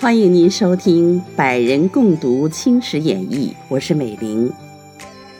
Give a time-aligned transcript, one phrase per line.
[0.00, 4.50] 欢迎您收听《百人共读青史演义》，我是美玲。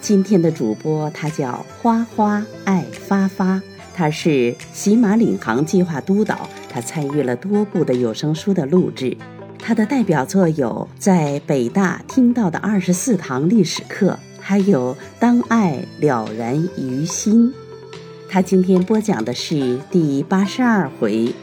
[0.02, 3.62] 今天的主播他叫花花爱发发，
[3.94, 9.16] 他是喜马领航计划督导，他参与了多部的有声书的录制。
[9.58, 14.18] 他的代表作有在北大听到的二十四堂历史课，
[14.48, 17.52] 还有《当爱了然于心》。
[18.30, 21.34] 他今天播讲的是第八十二回。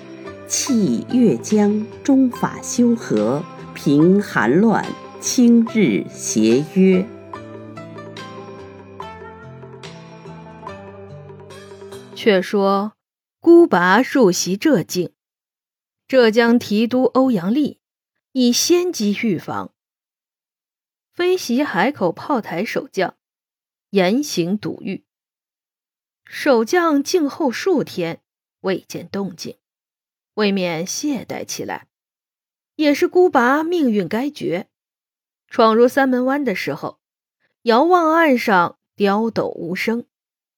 [0.48, 3.44] 弃越江，中法修和；
[3.76, 4.84] 平寒乱，
[5.22, 7.05] 清日协约。
[12.16, 12.94] 却说
[13.40, 15.12] 孤拔入袭浙境，
[16.08, 17.77] 浙江提督欧阳立
[18.32, 19.70] 以先机预防，
[21.16, 23.16] 飞袭海口炮台守将，
[23.92, 25.05] 严刑堵狱。
[26.26, 28.21] 守将静候数天，
[28.60, 29.58] 未见动静。
[30.34, 31.88] 未免懈怠起来，
[32.76, 34.68] 也是孤拔命运该绝。
[35.48, 36.99] 闯入三门湾的时候，
[37.62, 40.05] 遥望岸上雕斗无声，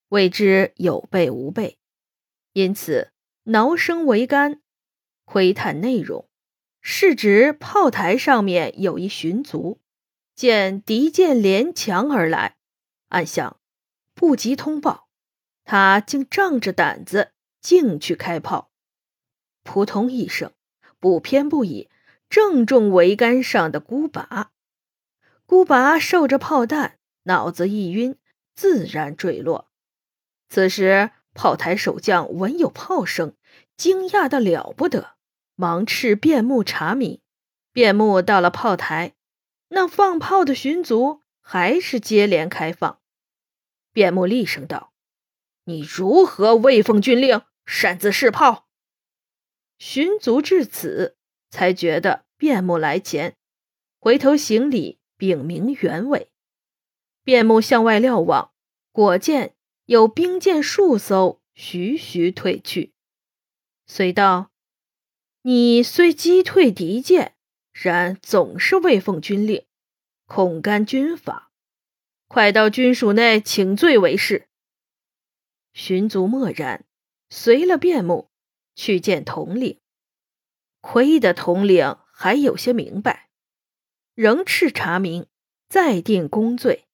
[0.08, 1.78] 未知有备无备，
[2.53, 3.11] 因此
[3.44, 4.63] 挠声桅杆，
[5.23, 6.28] 窥探内容，
[6.81, 9.80] 是指炮台上面有一巡卒，
[10.38, 12.57] 见敌舰连墙而来，
[13.07, 13.59] 暗想
[14.13, 15.07] 不及通报，
[15.63, 18.69] 他竟仗着胆子进去开炮。
[19.63, 20.52] 扑通一声，
[20.99, 21.89] 不偏不倚，
[22.29, 24.52] 正中桅杆上的孤拔。
[25.47, 28.16] 孤拔受着炮弹，脑子一晕，
[28.55, 29.72] 自然坠落。
[30.49, 33.33] 此时炮台守将闻有炮声，
[33.75, 35.16] 惊讶的了不得，
[35.55, 37.22] 忙斥便木查明。
[37.73, 39.13] 便木到了炮台，
[39.69, 42.99] 那放炮的巡卒还是接连开放。
[43.93, 44.93] 卞木厉声道
[45.65, 48.67] ：“你如何未奉军令，擅自试炮？”
[49.79, 51.17] 寻卒至此，
[51.49, 53.35] 才觉得卞木来前，
[54.00, 56.31] 回头行礼，禀明原委。
[57.23, 58.51] 卞木向外瞭望，
[58.91, 62.94] 果见有兵舰数艘徐徐退去，
[63.85, 64.51] 遂道
[65.44, 67.37] ：“你虽击退敌舰，
[67.81, 69.65] 然总是未奉军令，
[70.25, 71.51] 恐干军法，
[72.27, 74.47] 快到军署内请罪为是。”
[75.73, 76.85] 寻卒默然，
[77.29, 78.29] 随了便木。
[78.79, 79.79] 去见统领，
[80.81, 83.31] 亏得统领还有些明白，
[84.13, 85.25] 仍斥查明，
[85.67, 86.85] 再定公罪。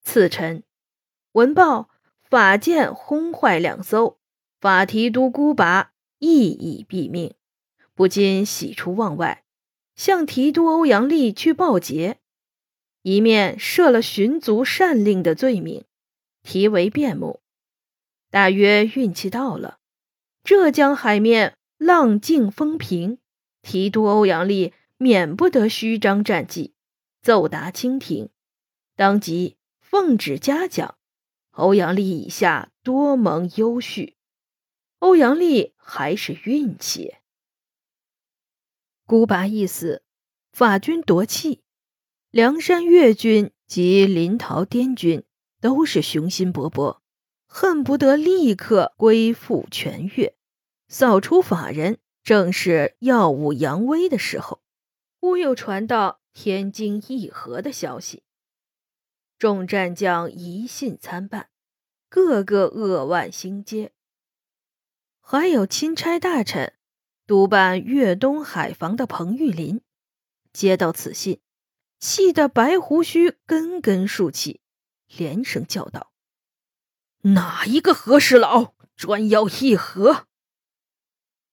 [0.00, 0.62] 次晨，
[1.32, 1.90] 闻报
[2.22, 4.18] 法舰轰坏两艘，
[4.58, 7.34] 法提督孤拔亦已毙命，
[7.94, 9.44] 不禁喜出望外，
[9.94, 12.18] 向提督欧阳立去报捷，
[13.02, 15.84] 一面设了寻族擅令的罪名，
[16.42, 17.40] 题为变目，
[18.30, 19.78] 大约运气到了。
[20.42, 23.18] 浙江海面浪静风平，
[23.60, 26.74] 提督欧阳立免不得虚张战绩，
[27.20, 28.30] 奏达清廷，
[28.96, 30.96] 当即奉旨嘉奖。
[31.50, 34.14] 欧阳立以下多蒙优恤，
[35.00, 37.14] 欧阳立还是运气。
[39.06, 40.02] 孤拔一死，
[40.52, 41.62] 法军夺气，
[42.30, 45.24] 梁山越军及临洮滇军
[45.60, 46.98] 都是雄心勃勃。
[47.46, 50.34] 恨不得立刻归附全越，
[50.88, 54.62] 扫除法人，正是耀武扬威的时候。
[55.20, 58.22] 忽又传到天津议和的消息，
[59.38, 61.50] 众战将疑信参半，
[62.08, 63.90] 个个扼腕心嗟。
[65.20, 66.72] 还有钦差大臣
[67.32, 69.80] 督办粤东海防的彭玉林，
[70.52, 71.40] 接到此信，
[71.98, 74.60] 气得白胡须根根竖起，
[75.16, 76.12] 连声叫道。
[77.22, 80.26] 哪一个和事佬专要议和？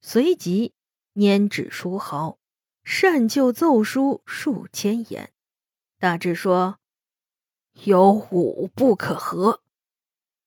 [0.02, 0.74] 随即
[1.14, 2.40] 拈纸书毫，
[2.84, 5.32] 善就奏书数千言，
[5.98, 6.78] 大致说：
[7.86, 9.62] 有五不可和，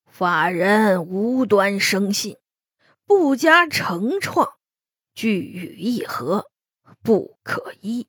[0.04, 2.36] 法人无端生信，
[3.06, 4.58] 不加惩创，
[5.14, 6.50] 俱予议和，
[7.02, 8.08] 不可依。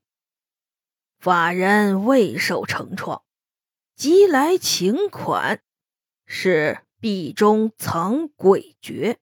[1.19, 3.23] 法人未受惩创，
[3.95, 5.61] 即来请款，
[6.25, 6.79] 是。
[7.03, 9.17] 壁中藏诡谲，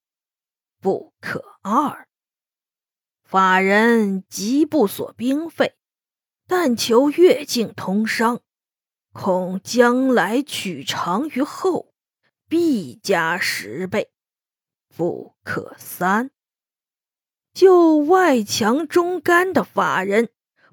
[0.79, 2.07] 不可二。
[3.23, 5.75] 法人即不索兵费，
[6.45, 8.41] 但求越境通商，
[9.13, 11.91] 恐将来取偿于后，
[12.47, 14.11] 必加十倍，
[14.95, 16.29] 不可三。
[17.53, 20.29] 就外强中干的法人，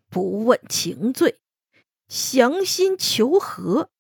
[0.09, 1.39] 不问情罪，
[2.07, 3.91] 降心求和，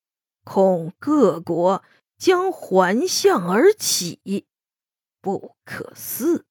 [0.44, 1.84] 恐各国。
[2.18, 4.48] 将环相而起，
[5.20, 6.46] 不可思。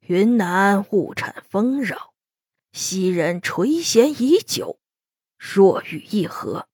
[0.00, 2.14] 云南物产丰饶，
[2.72, 4.78] 昔人垂涎已久，
[5.36, 6.66] 若与议和，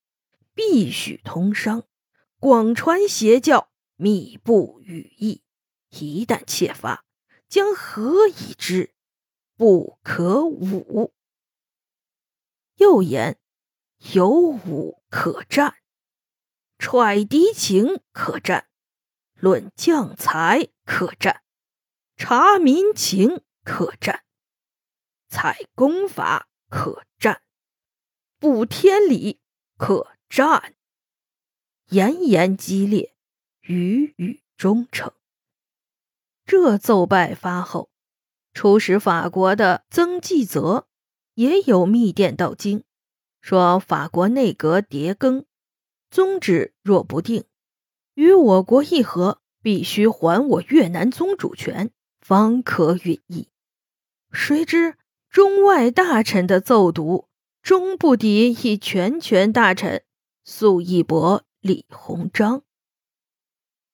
[0.55, 1.83] 必许通商，
[2.39, 5.43] 广传邪教，密布羽翼。
[5.89, 7.05] 一旦窃发，
[7.51, 8.95] 将何以知？
[9.57, 11.13] 不可武。
[12.77, 13.39] 又言
[14.15, 15.75] 有武可战。
[16.79, 18.71] 揣敌情可战，
[19.35, 21.43] 论将才可战，
[22.17, 24.25] 察民情可战，
[25.29, 27.43] 采功法可战，
[28.39, 29.43] 布天理
[29.77, 30.75] 可战。
[31.89, 33.15] 言言激烈，
[33.61, 35.13] 语语忠诚。
[36.51, 37.91] 这奏拜发后，
[38.53, 40.89] 出使法国的曾纪泽
[41.35, 42.83] 也有密电到京，
[43.41, 45.45] 说法国内阁迭更。
[46.11, 47.45] 宗旨若不定，
[48.15, 53.47] 与我国议和，必须还我越南宗主权，方可允议。
[54.33, 54.97] 谁知
[55.29, 57.29] 中外大臣的奏读，
[57.63, 60.03] 终不敌一全权大臣
[60.43, 62.65] 粟义伯李鸿章。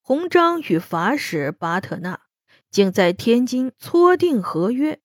[0.00, 2.22] 鸿章与法使巴特纳
[2.70, 5.00] 竟在天津撮定合约，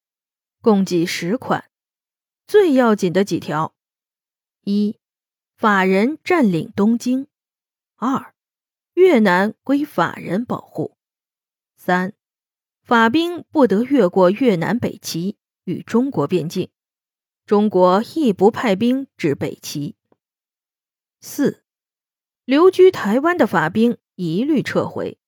[0.61, 1.69] 共计十款，
[2.47, 3.75] 最要紧的几条：
[4.63, 4.97] 一。
[5.55, 7.27] 法人占领东京，
[7.95, 8.33] 二，
[8.95, 10.97] 越南归法人保护，
[11.75, 12.13] 三，
[12.81, 16.71] 法兵不得越过越南北齐与中国边境，
[17.45, 19.95] 中国亦不派兵至北齐。
[21.19, 21.63] 四，
[22.43, 25.19] 留居台湾的法兵一律撤回。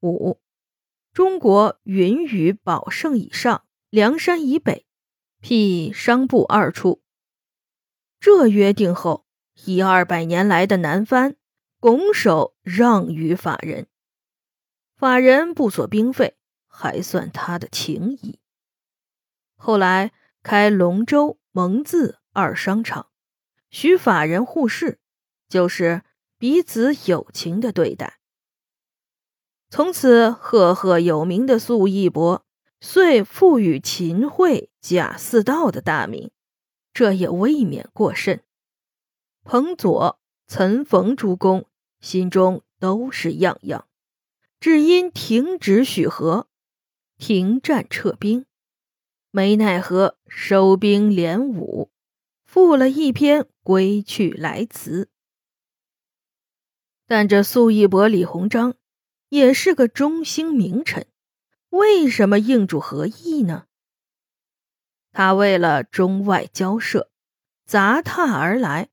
[0.00, 0.38] 五，
[1.14, 4.84] 中国云雨保胜以上、梁山以北
[5.40, 7.02] 辟商埠二处。
[8.20, 9.24] 这约定后。
[9.66, 11.36] 一二百年来的南藩
[11.78, 13.86] 拱手让与法人，
[14.96, 18.40] 法人不索兵费，还算他的情谊。
[19.54, 20.10] 后来
[20.42, 23.06] 开龙舟、蒙自二商场，
[23.70, 24.98] 许法人互市，
[25.48, 26.02] 就是
[26.36, 28.18] 彼此友情的对待。
[29.74, 32.44] 从此赫赫有名的粟义伯，
[32.80, 36.30] 遂赋予秦桧、贾似道的大名，
[36.92, 38.44] 这也未免过甚。
[39.42, 41.66] 彭佐、岑冯诸公
[42.00, 43.88] 心中都是样样，
[44.60, 46.46] 只因停止许和，
[47.18, 48.46] 停战撤兵，
[49.32, 51.90] 没奈何收兵连武，
[52.44, 55.08] 赋了一篇归去来辞。
[57.08, 58.76] 但这粟义伯李鸿章
[59.28, 61.06] 也是个中兴名臣，
[61.70, 63.66] 为什么应主何意呢？
[65.12, 67.10] 他为了中外交涉，
[67.64, 68.88] 砸榻而来。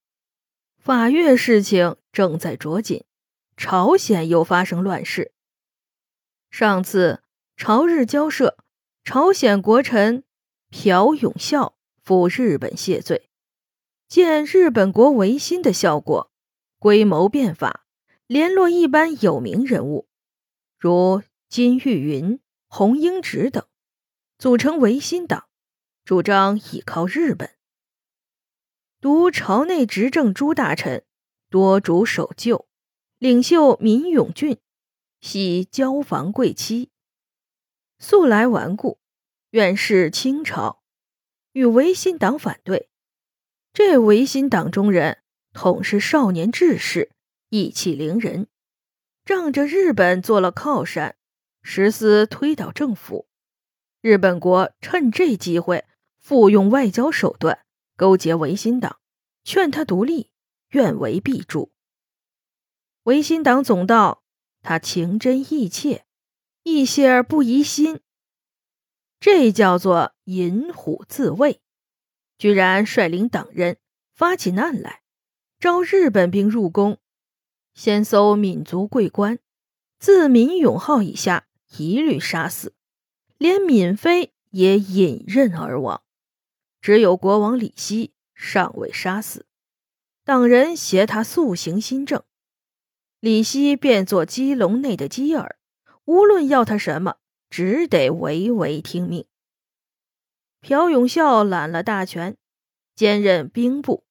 [0.77, 3.05] 法越事情正在着紧，
[3.55, 5.31] 朝鲜又发生乱事。
[6.49, 7.21] 上次
[7.55, 8.57] 朝日交涉，
[9.03, 10.23] 朝鲜国臣
[10.69, 13.29] 朴永孝赴日本谢罪，
[14.07, 16.31] 见日本国维新的效果，
[16.79, 17.85] 规谋变法，
[18.25, 20.07] 联络一般有名人物，
[20.81, 23.67] 如金玉云、洪英直等，
[24.39, 25.47] 组成维新党，
[26.03, 27.51] 主张倚靠日本。
[28.99, 31.05] 独朝内执政诸大臣
[31.51, 32.67] 多主守旧，
[33.19, 34.57] 领袖闵永俊
[35.19, 36.89] 喜交房贵妻，
[37.99, 38.97] 素来顽固，
[39.51, 40.81] 愿是清朝，
[41.51, 42.89] 与维新党反对。
[43.71, 45.21] 这维新党中人
[45.53, 47.11] 统是少年志士，
[47.49, 48.47] 意气凌人，
[49.31, 51.15] 仗着日本做了靠山，
[51.61, 53.29] 实施推倒政府。
[54.01, 55.85] 日本国趁这机会，
[56.19, 57.59] 复用外交手段。
[57.95, 58.99] 勾结维新党，
[59.45, 60.31] 劝他独立，
[60.71, 61.71] 愿为必助。
[63.03, 64.21] 维新党总道
[64.63, 66.03] 他情真意切，
[66.63, 68.01] 一些而不疑心，
[69.21, 71.61] 这叫做引虎自卫。
[72.37, 73.77] 居然率领党人
[74.13, 75.03] 发起难来，
[75.57, 76.97] 招日本兵入宫，
[77.73, 79.39] 先搜闽族贵官，
[79.99, 81.47] 自闵永浩以下
[81.77, 82.73] 一律杀死，
[83.37, 86.03] 连闵妃也引刃而亡。
[86.81, 89.45] 只有国王李希尚未杀死，
[90.23, 92.23] 党人挟他速行新政，
[93.19, 95.57] 李希便做鸡笼内的鸡儿，
[96.05, 97.17] 无论要他什么，
[97.49, 99.25] 只得唯唯听命。
[100.59, 102.37] 朴永孝揽了大权，
[102.95, 104.03] 兼任兵部，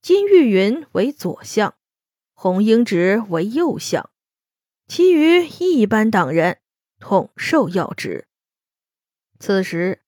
[0.00, 1.76] 金玉云为左相，
[2.38, 4.10] 洪英直为右相，
[4.86, 6.58] 其余一般党人
[7.00, 8.28] 统受要职。
[9.40, 10.02] 此时。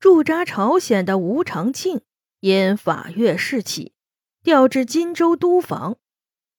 [0.00, 2.02] 驻扎朝鲜的吴长庆
[2.38, 3.94] 因法越事起，
[4.44, 5.98] 调至荆州督防，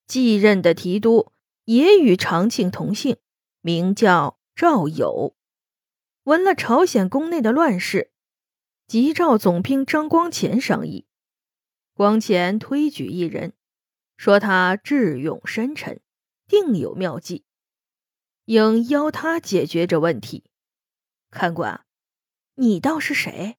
[0.06, 1.32] 继任的提督
[1.64, 3.16] 也与长庆同姓，
[3.62, 5.34] 名叫赵友。
[6.24, 8.10] 闻了朝鲜宫内的乱事，
[8.86, 11.06] 即召总兵张光潜商议。
[11.94, 13.54] 光潜推举一人，
[14.20, 16.02] 说他智勇深沉，
[16.46, 17.46] 定有妙计，
[18.44, 20.44] 应邀他解决这问题。
[21.30, 21.86] 看官，
[22.56, 23.56] 你道是谁？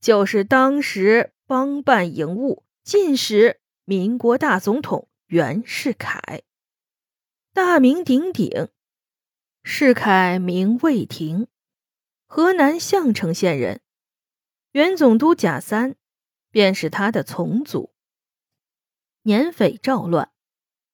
[0.00, 6.42] 就是当时帮办营务、进士、民国大总统袁世凯，
[7.52, 8.70] 大名鼎鼎。
[9.62, 11.46] 世凯名魏廷，
[12.26, 13.80] 河南项城县人。
[14.72, 15.94] 原总督贾三
[16.50, 17.94] 便是他的从祖。
[19.30, 20.32] 年匪赵乱，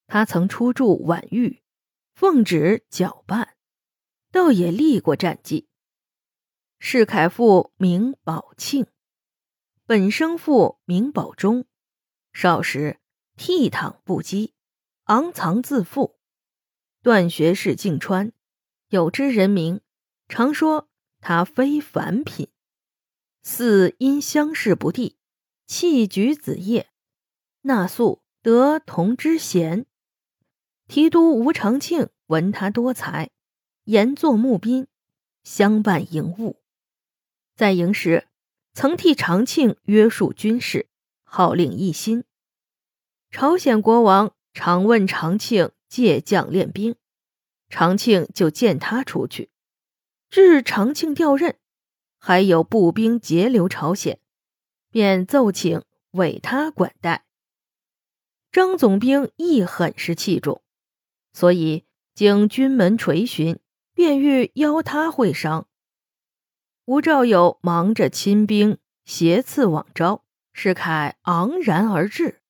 [0.06, 1.62] 他曾出驻宛豫，
[2.12, 3.56] 奉旨搅拌，
[4.30, 5.70] 倒也立过战绩。
[6.78, 8.88] 世凯父名宝庆。
[9.86, 11.64] 本生父名宝忠，
[12.34, 13.00] 少时
[13.38, 14.52] 倜傥不羁，
[15.04, 16.18] 昂藏自负。
[17.00, 18.32] 断学士敬川，
[18.88, 19.80] 有知人名，
[20.28, 20.90] 常说
[21.22, 22.50] 他非凡品。
[23.42, 25.16] 似因乡试不第，
[25.66, 26.90] 弃举子业，
[27.62, 29.86] 纳粟得同知贤。
[30.86, 33.30] 提督吴长庆闻他多才，
[33.86, 34.86] 言作募兵，
[35.42, 36.62] 相伴营务。
[37.56, 38.28] 在营时。
[38.72, 40.86] 曾替长庆约束军事，
[41.24, 42.24] 号令一心。
[43.30, 46.94] 朝鲜国王常问长庆借将练兵，
[47.70, 49.50] 长庆就见他出去。
[50.28, 51.56] 至长庆调任，
[52.18, 54.20] 还有步兵截留朝鲜，
[54.90, 57.25] 便奏请委他管带。
[58.56, 60.62] 张总兵亦很是器重，
[61.34, 61.84] 所以
[62.14, 63.60] 经军门垂询，
[63.92, 65.68] 便欲邀他会商。
[66.86, 70.24] 吴兆友忙着亲兵，挟刺往招。
[70.54, 72.40] 世凯昂然而至，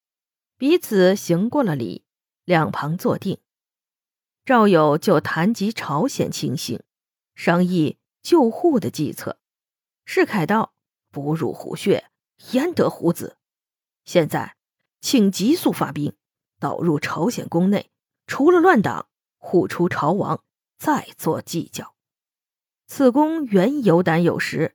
[0.57, 2.05] 彼此行过了礼，
[2.45, 3.41] 两旁坐定。
[4.45, 6.85] 赵友就谈及朝鲜情形，
[7.35, 9.41] 商议救护的计策。
[10.05, 10.73] 世凯道
[11.11, 12.09] ：“不入虎穴，
[12.53, 13.39] 焉得虎子？
[14.05, 14.55] 现在，
[15.07, 16.17] 请急速发兵，
[16.59, 17.93] 导入朝鲜宫内，
[18.27, 20.43] 除了乱党，护出朝王，
[20.81, 21.95] 再做计较。”
[22.89, 24.75] 此公原有胆有识，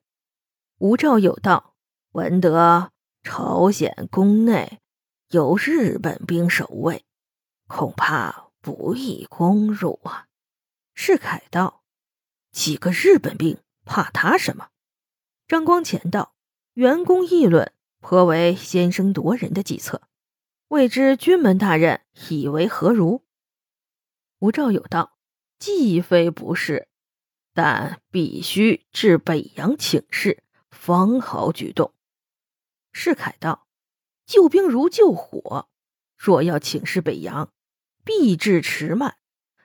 [0.78, 1.76] 吴兆有道，
[2.14, 4.80] 闻得朝鲜宫内
[5.32, 7.04] 有日本兵守卫，
[7.68, 10.28] 恐怕不易攻入啊。
[10.94, 11.84] 世凯道
[12.54, 14.70] ：“几个日本兵，怕他什么？”
[15.50, 16.36] 张光潜道
[16.76, 20.04] ：“员工议论，颇为先声夺人的计策，
[20.72, 22.00] 未知军门大人
[22.30, 23.26] 以为何如？”
[24.40, 25.18] 吴兆有道
[25.60, 26.88] ：“既非不是。”
[27.54, 31.94] 但必须至北洋请示，方好举动。
[32.94, 33.68] 世凯道
[34.26, 35.68] ：“救兵如救火，
[36.16, 37.52] 若要请示北洋，
[38.06, 39.18] 必至迟慢。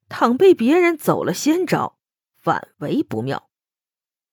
[0.08, 2.00] 倘被别人走了先招，
[2.34, 3.48] 反为不妙。”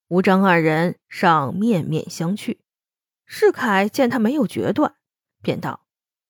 [0.09, 2.57] 吴张二人尚面面相觑。
[3.27, 4.95] 世凯见他没有决断，
[5.43, 5.82] 便道：“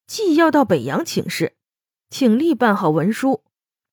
[0.05, 1.55] 既要到北洋请示，
[2.09, 3.43] 请立办好文书，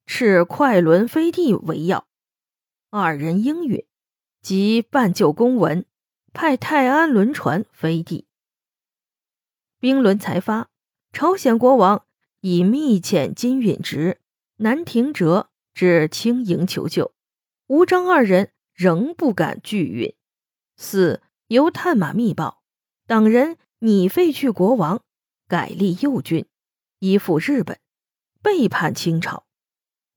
[0.06, 2.06] 斥快轮飞地为要。”
[2.90, 3.86] 二人应允，
[4.42, 5.86] 即办就公文，
[6.32, 8.26] 派泰安轮船飞地。
[9.78, 10.68] 兵轮才发，
[11.12, 12.04] 朝鲜国王
[12.40, 14.20] 以密遣金允直、
[14.56, 17.14] 南廷哲至清营求救，
[17.68, 20.14] 吴张二人仍不敢拒允。
[20.76, 22.62] 四由探马密报，
[23.06, 25.02] 党人拟废去国王，
[25.50, 26.46] 改立右军，
[27.00, 27.80] 依附日本，
[28.40, 29.46] 背叛清朝。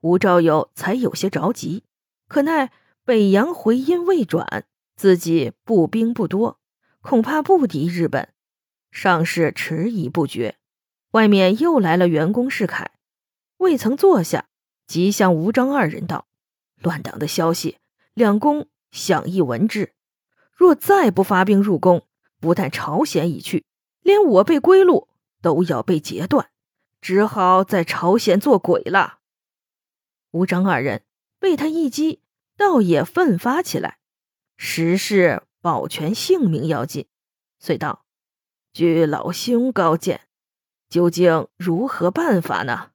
[0.02, 1.86] 吴兆友才有些着急。
[2.28, 2.72] 可奈
[3.04, 6.60] 北洋回音未转，自己步兵不多，
[7.02, 8.30] 恐怕不敌日本，
[8.92, 10.58] 尚是迟疑不决。
[11.13, 12.92] 外面又来了员工世凯，
[13.58, 14.46] 未曾坐下，
[14.86, 16.28] 即向吴章二人道
[16.80, 17.80] ：“乱党的消息，
[18.13, 19.94] 两公想一闻之。
[20.54, 22.04] 若再不发兵入宫，
[22.40, 23.66] 不但朝鲜已去，
[24.04, 25.08] 连我辈归路
[25.43, 26.50] 都要被截断，
[27.00, 29.19] 只好在朝鲜做鬼了。”
[30.33, 31.03] 吴章二人
[31.38, 32.23] 被他一击。
[32.55, 33.97] 倒也奋发起来，
[34.57, 37.07] 实是保全性命要紧，
[37.57, 38.05] 遂道
[38.71, 40.27] ：“据老兄高见，
[40.88, 42.91] 究竟如何办法呢？”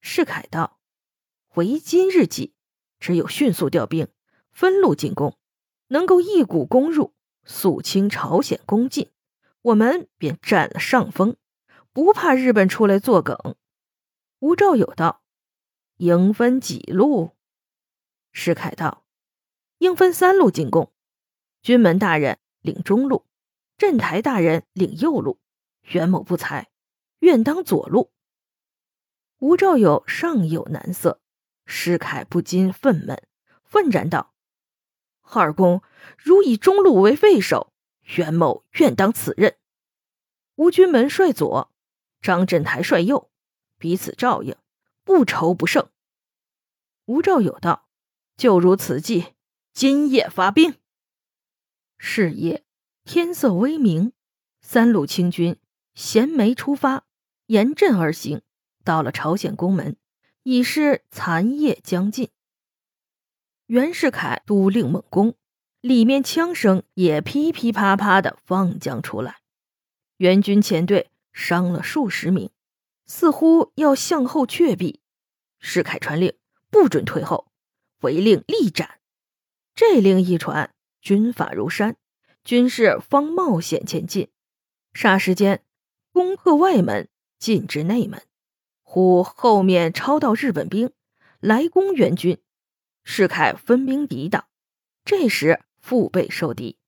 [0.00, 0.78] 世凯道
[1.56, 2.54] ：“为今日计，
[2.98, 4.08] 只有迅速调兵，
[4.50, 5.36] 分路进攻，
[5.88, 7.12] 能够一股攻入，
[7.44, 9.10] 肃清朝鲜攻进，
[9.60, 11.36] 我们便占了上风，
[11.96, 13.56] 不怕日本出来作梗。”
[14.40, 15.22] 吴兆友道
[15.96, 17.30] ：“应分几路？”
[18.32, 19.06] 石凯道
[19.78, 20.92] ：“应分三路进攻，
[21.62, 23.24] 军门大人领中路，
[23.78, 25.40] 镇台大人领右路，
[25.84, 26.68] 袁某不才，
[27.20, 28.12] 愿当左路。”
[29.40, 31.22] 吴兆友尚有难色，
[31.64, 33.22] 石凯不禁愤懑，
[33.64, 34.34] 愤然道
[35.32, 35.82] ：“二公
[36.18, 37.72] 如以中路为废守，
[38.16, 39.56] 袁某愿当此任。
[40.56, 41.72] 吴军门率左，
[42.20, 43.30] 张振台率右，
[43.78, 44.56] 彼此照应，
[45.04, 45.88] 不愁不胜。”
[47.06, 47.88] 吴兆友道
[48.36, 49.34] ：“就如此计，
[49.72, 50.74] 今夜发兵。”
[51.98, 52.64] 是夜，
[53.04, 54.12] 天色微明，
[54.60, 55.58] 三路清军
[55.94, 57.06] 衔枚出发，
[57.46, 58.42] 沿阵而行。
[58.84, 59.96] 到了朝鲜宫门，
[60.44, 62.30] 已是残夜将近。
[63.66, 65.34] 袁世凯督令猛攻，
[65.80, 69.40] 里面枪声也噼噼啪啪的放将出来。
[70.18, 72.50] 援军前队伤了数十名，
[73.04, 75.02] 似乎要向后却避。
[75.60, 76.32] 世凯传令，
[76.70, 77.52] 不准退后，
[78.00, 78.98] 违令立斩。
[79.74, 81.98] 这令一传，军法如山，
[82.42, 84.30] 军士方冒险前进。
[84.94, 85.62] 霎时间，
[86.10, 88.22] 攻破外门，进至内门。
[88.82, 90.90] 忽后面抄到日本兵
[91.38, 92.38] 来攻援军，
[93.04, 94.46] 世凯分兵抵挡。
[95.04, 96.78] 这时腹背受敌，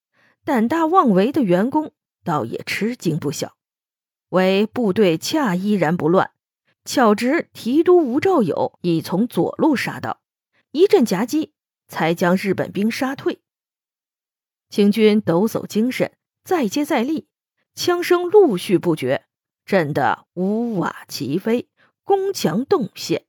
[0.43, 1.93] 胆大妄为的员工
[2.25, 3.58] 倒也吃惊不小。
[4.31, 6.31] 为部队恰依然不乱，
[6.85, 10.21] 巧值提督吴兆友已从左路杀到，
[10.71, 11.53] 一阵夹击，
[11.87, 13.41] 才将日本兵杀退。
[14.69, 16.13] 清军抖擞精神，
[16.45, 17.27] 再接再厉，
[17.75, 19.25] 枪声陆续不绝，
[19.65, 21.69] 震得屋瓦齐飞。
[22.05, 23.27] 宫墙洞陷，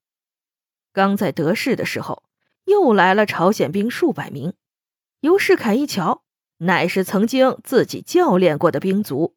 [0.93, 2.23] 刚在得势的时候，
[2.63, 4.53] 又来了朝鲜兵数百名。
[5.19, 6.23] 尤世凯一瞧，
[6.59, 9.35] 乃是曾经自己教练过的兵卒，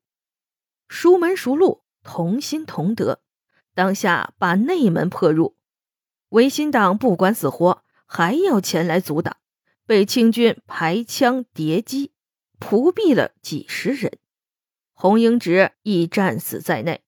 [0.93, 3.23] 熟门熟路，同心同德。
[3.75, 5.57] 当下把内门破入，
[6.29, 9.39] 维新党不管死活，还要前来阻挡，
[9.87, 12.13] 被清军排枪叠击，
[12.61, 14.19] 仆毙了几十人。
[14.93, 17.03] 洪英直亦战死在内。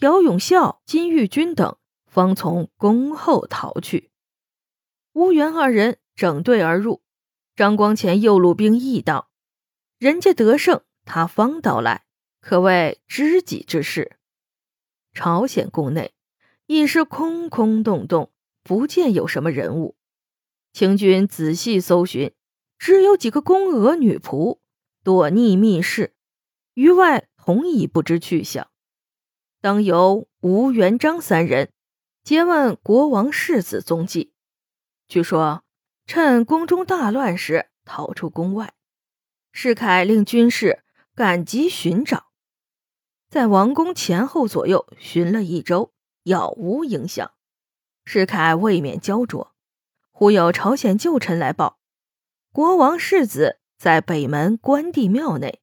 [0.00, 1.76] 姚永孝、金玉君等
[2.08, 4.10] 方从宫后逃去，
[5.12, 7.00] 乌元二人整队而入。
[7.54, 9.30] 张光前右路兵亦到，
[9.98, 12.04] 人家得胜，他方到来，
[12.44, 14.18] 可谓知己之事。
[15.14, 16.12] 朝鲜宫内
[16.66, 18.30] 已是空空洞洞，
[18.62, 19.96] 不见有什么人物。
[20.70, 22.34] 清军仔细搜寻，
[22.78, 24.58] 只有几个宫娥女仆
[25.02, 26.12] 躲匿密室，
[26.74, 28.68] 余外同已不知去向。
[29.62, 31.72] 当由吴元璋三人
[32.26, 34.34] 诘问国王世子踪迹，
[35.08, 35.64] 据说
[36.04, 38.74] 趁宫中大乱时逃出宫外。
[39.50, 42.26] 世凯令军士赶集寻找，
[43.34, 45.92] 在王宫前后左右寻了一周，
[46.22, 47.32] 杳无影响。
[48.04, 49.56] 世凯未免焦灼。
[50.12, 51.80] 忽有朝鲜旧臣来报，
[52.52, 55.60] 国王世子在北门关帝庙内。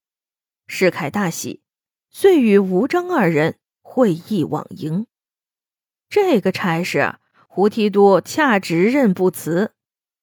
[0.67, 1.63] 世凯大喜，
[2.09, 3.57] 遂与吴章二人。
[3.81, 5.07] 会意往迎，
[6.09, 9.73] 这个差事胡提督恰值任不辞，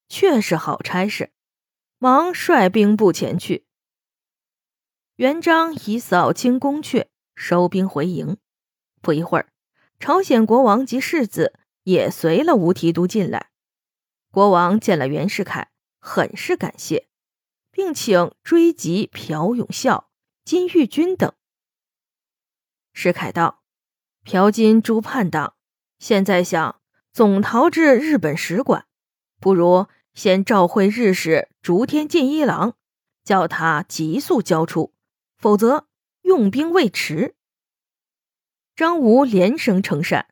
[0.07, 1.33] 却是好差事，
[1.97, 3.67] 忙率兵部前去。
[5.17, 7.07] 元璋已扫清宫阙，
[7.39, 8.37] 收兵回营。
[9.01, 9.49] 不一会儿，
[10.01, 13.51] 朝鲜国王及世子也随了吴提督进来。
[14.33, 15.71] 国王见了袁世凯，
[16.01, 17.09] 很是感谢，
[17.71, 20.11] 并请追击朴永孝、
[20.45, 21.33] 金玉君等。
[22.93, 23.63] 世凯道。
[24.25, 25.55] 朴金诸叛党
[25.99, 26.83] 现在想
[27.15, 28.85] 总逃至日本使馆，
[29.41, 32.75] 不如先召会日使竹天进一郎，
[33.25, 34.93] 叫他急速交出，
[35.39, 35.88] 否则
[36.29, 37.35] 用兵未迟。
[38.77, 40.29] 张吴连声称善，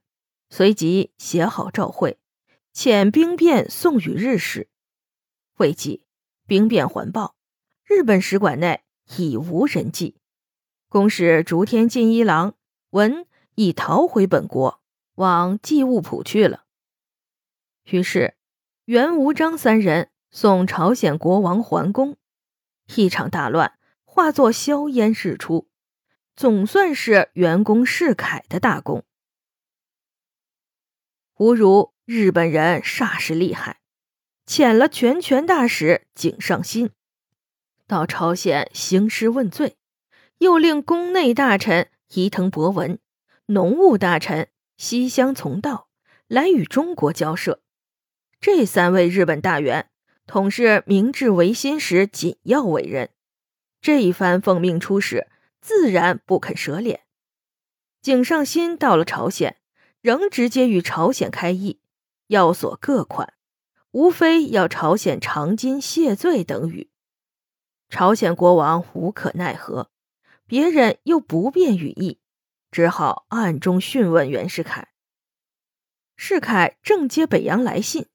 [0.50, 2.18] 随即写好召会，
[2.74, 4.68] 遣兵变送与日使。
[5.56, 6.04] 未几，
[6.46, 7.34] 兵变环报，
[7.82, 8.84] 日本使馆内
[9.16, 10.20] 已无人迹。
[10.90, 12.54] 公使竹天进一郎
[12.90, 13.26] 闻。
[13.58, 14.82] 已逃回本国，
[15.14, 16.66] 往济物浦去了。
[17.84, 18.36] 于是，
[18.84, 22.18] 袁、吴、章三人送朝鲜国王还宫，
[22.94, 25.70] 一场大乱化作硝烟日出，
[26.36, 29.04] 总算是袁公世凯的大功。
[31.38, 33.80] 吾如日本人煞是厉害，
[34.46, 36.90] 遣了全权大使井上新
[37.86, 39.76] 到朝鲜兴师问罪，
[40.38, 42.98] 又令宫内大臣伊藤博文。
[43.46, 45.88] 农务大臣西乡从道
[46.26, 47.62] 来与中国交涉，
[48.40, 49.88] 这三位日本大员
[50.26, 53.08] 统是明治维新时紧要委任，
[53.80, 55.28] 这一番奉命出使，
[55.66, 57.00] 自然不肯舍脸。
[58.00, 59.56] 井上新到了朝鲜，
[60.00, 61.80] 仍直接与朝鲜开议，
[62.28, 63.34] 要索各款，
[63.90, 66.88] 无非要朝鲜偿金谢罪等语。
[67.88, 69.90] 朝鲜国王无可奈何，
[70.46, 72.20] 别人又不便语意。
[72.70, 74.86] 只好暗中讯问袁世凯。
[76.14, 78.06] 世凯正接北洋来信，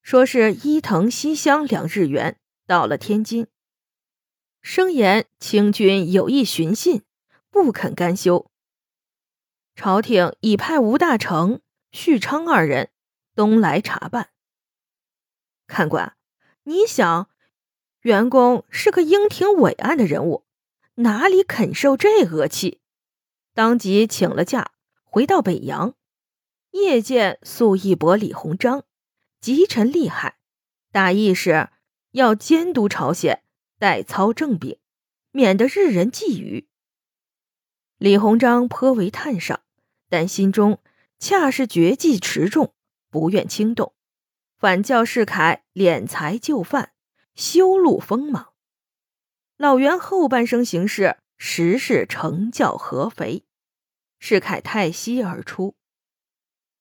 [0.00, 3.48] 说是伊藤、西乡两日元到了天津，
[4.64, 7.02] 声言清军有意寻衅，
[7.50, 8.50] 不肯甘休。
[9.76, 11.60] 朝廷已派吴大成、
[11.92, 12.88] 许昌二人
[13.36, 14.30] 东来查办。
[15.66, 16.16] 看官，
[16.62, 17.28] 你想，
[18.00, 20.46] 袁公是个英挺伟岸的人物，
[20.94, 22.80] 哪里肯受这恶气？
[23.52, 24.72] 当即请了假，
[25.02, 25.94] 回到北洋。
[26.70, 28.84] 夜见粟义伯、李鸿章，
[29.42, 30.38] 极臣厉害，
[30.90, 31.68] 大意是
[32.12, 33.43] 要监督朝鲜，
[33.84, 34.78] 代操政柄，
[35.30, 36.64] 免得日人觊觎。
[37.98, 39.60] 李鸿章颇为叹赏，
[40.08, 40.80] 但心中
[41.18, 42.72] 恰是绝技持重，
[43.10, 43.92] 不愿轻动。
[44.56, 46.92] 反教世凯敛财就范，
[47.34, 48.54] 修路锋芒。
[49.58, 53.44] 老袁后半生行事，实是成教合肥。
[54.18, 55.76] 世凯太息而出。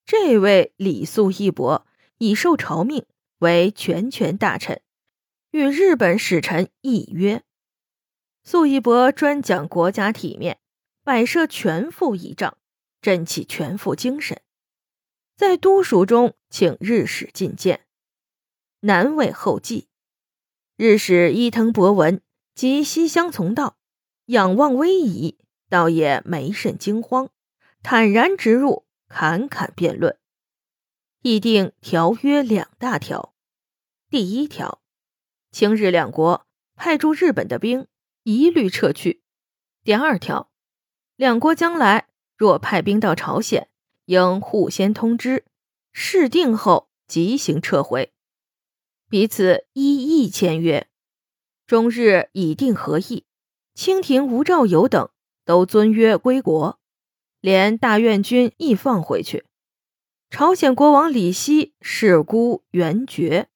[0.06, 1.86] 这位李素义伯
[2.20, 3.06] 已受朝命
[3.40, 4.82] 为全权大臣，
[5.54, 7.44] 与日本使臣议约。
[8.44, 10.58] 素义伯专讲国家体面，
[11.04, 12.58] 摆设全副仪仗，
[13.04, 14.42] 振起全副精神。
[15.36, 17.86] 在都署中，请日使觐见，
[18.80, 19.88] 难为后继。
[20.76, 22.20] 日使伊藤博文
[22.56, 23.78] 及西乡从道
[24.26, 25.38] 仰望威仪，
[25.70, 27.30] 倒也没甚惊慌，
[27.84, 28.88] 坦然直入。
[29.08, 30.18] 侃侃辩论，
[31.22, 33.36] 议定条约两大条。
[34.10, 34.82] 第一条，
[35.54, 37.86] 清日两国派驻日本的兵
[38.24, 39.22] 一律撤去。
[39.84, 40.50] 第二条，
[41.16, 43.70] 两国将来若派兵到朝鲜，
[44.06, 45.46] 应互先通知，
[45.92, 48.12] 事定后即行撤回。
[49.08, 50.88] 彼此依议签约。
[51.68, 53.26] 中日已定合议，
[53.76, 55.10] 清廷吴兆友等
[55.46, 56.80] 都遵约归国。
[57.40, 59.46] 连大院军亦放回去。
[60.32, 63.50] 朝鲜国王李希事孤元决，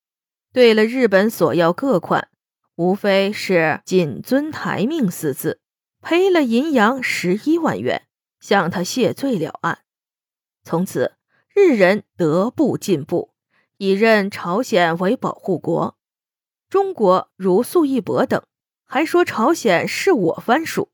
[0.58, 2.30] 对了日本索要各款，
[2.78, 5.62] 无非是谨遵台命四字，
[6.02, 8.08] 赔了银洋十一万元，
[8.40, 9.84] 向他谢罪了案。
[10.64, 11.14] 从此
[11.54, 13.36] 日人得步进步，
[13.78, 15.96] 以认朝鲜为保护国。
[16.72, 18.42] 中国如粟义博等，
[18.88, 20.90] 还说朝鲜是我藩属，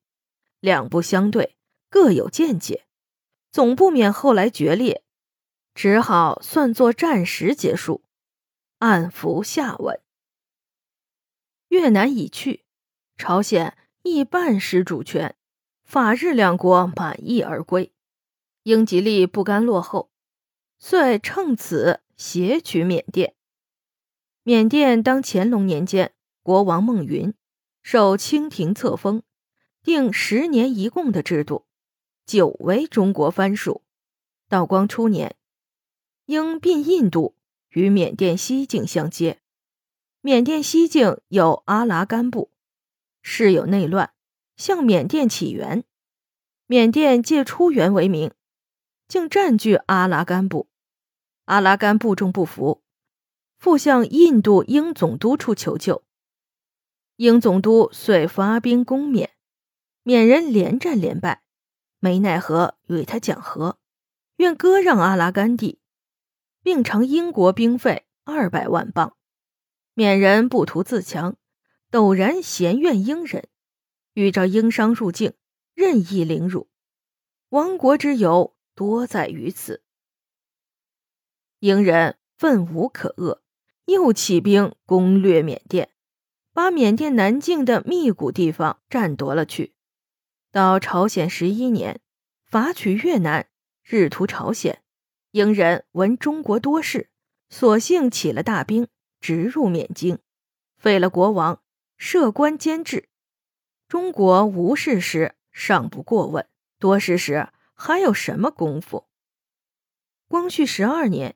[0.60, 1.56] 两不相对。
[1.90, 2.84] 各有见解，
[3.50, 5.04] 总不免后来决裂，
[5.74, 8.04] 只好算作战时结束，
[8.84, 10.02] 暗伏下文。
[11.70, 12.66] 越南已去，
[13.16, 15.38] 朝鲜亦半失主权，
[15.86, 17.94] 法日两国满意而归。
[18.64, 20.12] 英吉利不甘落后，
[20.80, 23.36] 遂趁此挟取缅甸。
[24.44, 27.34] 缅甸当乾隆年间，国王孟云
[27.82, 29.24] 受清廷册封，
[29.82, 31.68] 定十年一贡的制度。
[32.26, 33.82] 久为中国藩属。
[34.50, 35.38] 道光初年，
[36.26, 37.38] 应并印度
[37.74, 39.40] 与缅甸西境相接。
[40.22, 42.50] 缅甸西境有阿拉干部，
[43.22, 44.14] 事有内乱，
[44.56, 45.84] 向缅甸起援。
[46.66, 48.32] 缅甸借出援为名，
[49.08, 50.70] 竟占据阿拉干部。
[51.46, 52.82] 阿拉干部众不服，
[53.58, 56.04] 复向印度英总督处求救。
[57.18, 59.32] 英总督遂发兵攻缅，
[60.04, 61.44] 缅人连战连败。
[62.00, 63.78] 没奈何，与他讲和，
[64.38, 65.80] 愿割让阿拉干地，
[66.64, 69.16] 并偿英国兵费二百万镑。
[69.94, 71.38] 缅人不图自强，
[71.92, 73.50] 陡然嫌怨英人，
[74.14, 75.34] 欲召英商入境，
[75.76, 76.70] 任意凌辱。
[77.50, 79.84] 亡国之由多在于此。
[81.60, 83.42] 英人愤无可遏，
[83.86, 85.92] 又起兵攻略缅甸，
[86.54, 89.76] 把缅甸南境的密谷地方占夺了去。
[90.52, 92.02] 到朝鲜十一年，
[92.46, 93.48] 伐取越南，
[93.84, 94.83] 日图朝鲜。
[95.34, 97.10] 英人闻中国多事，
[97.50, 98.88] 索性起了大兵，
[99.20, 100.20] 直入缅京，
[100.78, 101.60] 废了国王，
[101.98, 103.10] 设官监制。
[103.88, 109.08] 中国无事时尚不过问，多事时还有什么功夫？
[110.28, 111.36] 光绪十二年，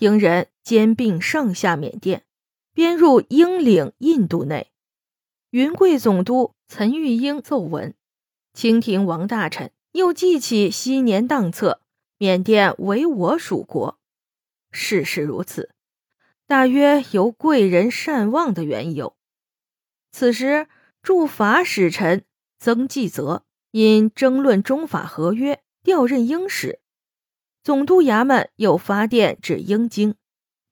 [0.00, 2.26] 英人兼并上下缅甸，
[2.74, 4.70] 编入英领印度内。
[5.48, 7.94] 云贵总督岑玉英奏闻。
[8.52, 11.80] 清廷王大臣又记起昔年当册，
[12.22, 13.98] 缅甸为我属国，
[14.70, 15.70] 事事如此，
[16.46, 19.16] 大约由贵人善忘的缘由。
[20.12, 20.68] 此时
[21.00, 22.26] 驻法使臣
[22.58, 26.80] 曾纪泽因争论中法合约，调任英使，
[27.64, 30.14] 总督衙门又发电至英京，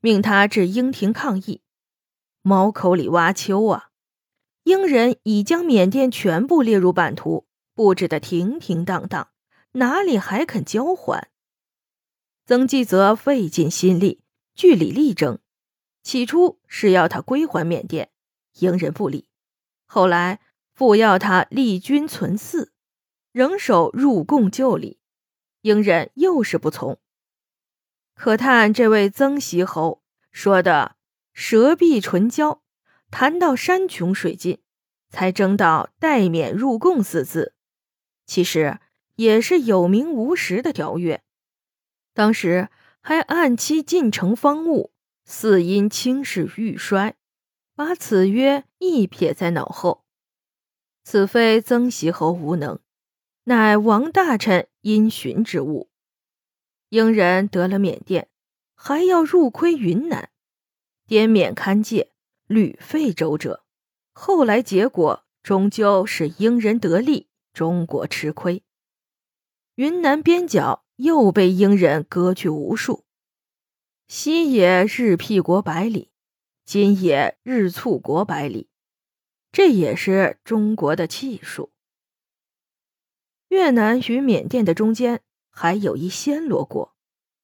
[0.03, 1.63] 命他至英廷抗议。
[2.43, 3.89] 猫口里挖丘啊！
[4.65, 7.47] 英人已将缅甸全部列入版图。
[7.73, 9.31] 布置的停停当当，
[9.73, 11.31] 哪里还肯交还？
[12.49, 14.23] 曾纪泽费尽心力
[14.55, 15.39] 据理力争，
[16.03, 18.09] 起初是要他归还缅甸，
[18.61, 19.27] 英人不理；
[19.85, 20.41] 后来
[20.73, 22.71] 复要他立军存嗣，
[23.33, 24.99] 仍守入贡旧礼，
[25.61, 26.99] 英人又是不从。
[28.15, 30.97] 可叹这位曾袭侯说的
[31.35, 32.63] 舌碧唇焦，
[33.11, 34.63] 谈到山穷水尽，
[35.11, 37.53] 才争到代免入贡四字，
[38.25, 38.81] 其实
[39.17, 41.23] 也是有名无实的条约。
[42.19, 42.69] 当时
[43.01, 44.91] 还按期进城方物，
[45.25, 47.15] 似因轻视欲衰，
[47.77, 50.05] 把此约一撇在脑后。
[51.05, 52.81] 此非曾袭侯无能，
[53.45, 55.91] 乃王大臣因循之误。
[56.89, 58.29] 英人得了缅甸，
[58.75, 60.31] 还要入窥云南，
[61.07, 62.11] 滇缅勘界，
[62.49, 63.63] 屡费周折，
[64.13, 68.65] 后来结果终究是英人得利，中国吃亏。
[69.77, 70.85] 云南边角。
[70.99, 73.05] 又被英人割去无数，
[74.09, 76.11] 昔也日辟国百里，
[76.65, 78.69] 今也日促国百里，
[79.53, 81.71] 这也是中国的气数。
[83.47, 86.97] 越南与缅甸的中间还有一暹罗国，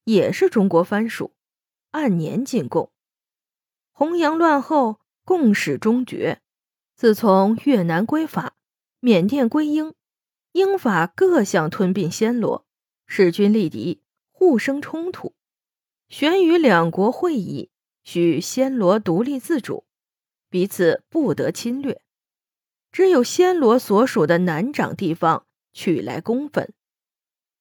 [0.03, 1.33] 也是中国藩属，
[1.91, 2.91] 按年进贡。
[3.93, 6.41] 弘扬乱后，共始终绝。
[6.93, 8.57] 自从越南归法，
[8.99, 9.93] 缅甸归英，
[10.51, 12.65] 英法各想吞并暹罗。
[13.07, 15.33] 势均力敌，互生冲突。
[16.07, 17.69] 玄与两国会议，
[18.03, 19.85] 许暹罗独立自主，
[20.49, 22.01] 彼此不得侵略。
[22.91, 26.73] 只有暹罗所属的南掌地方取来公分。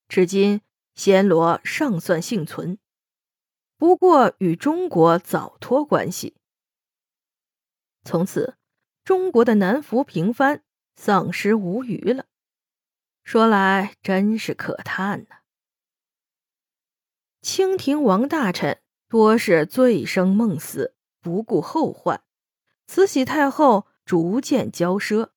[0.09, 0.61] 至今，
[0.95, 2.79] 暹罗尚算幸存，
[3.77, 6.37] 不过与中国早脱关系。
[8.05, 8.57] 从此，
[9.03, 10.63] 中国的南服平藩
[10.95, 12.27] 丧失无余了。
[13.25, 15.39] 说来真是可叹呐！
[17.41, 22.23] 清廷王大臣多是醉生梦死，不顾后患。
[22.87, 25.31] 慈禧太后逐渐骄奢，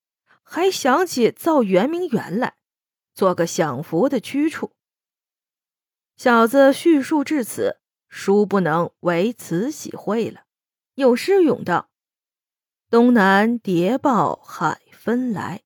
[0.43, 2.58] 还想起造圆明园来，
[3.13, 4.73] 做个享福的去处。
[6.17, 10.41] 小子叙述至此，殊不能为慈禧会了。
[10.95, 11.89] 有诗咏道
[12.91, 15.63] ：“东南谍报海纷来，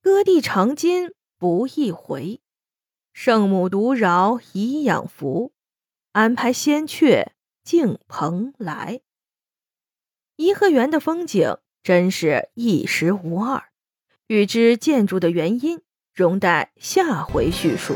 [0.00, 2.42] 割地长今。”不易回，
[3.14, 5.54] 圣母独饶以养福，
[6.12, 7.28] 安排仙阙
[7.64, 9.00] 敬蓬莱。
[10.36, 13.70] 颐和园的风景真是一时无二，
[14.26, 15.80] 欲知建筑的原因，
[16.12, 17.94] 容待下回叙述。